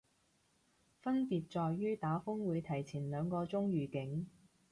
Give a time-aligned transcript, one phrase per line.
[0.99, 4.27] 分別在於打風會提早兩個鐘預警